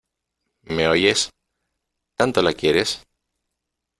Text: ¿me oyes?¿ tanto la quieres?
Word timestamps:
¿me 0.63 0.87
oyes?¿ 0.87 1.29
tanto 2.17 2.41
la 2.41 2.53
quieres? 2.53 3.05